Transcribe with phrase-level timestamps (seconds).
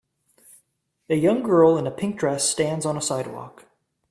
[1.11, 3.65] A young girl in a pink dress stands on a sidewalk.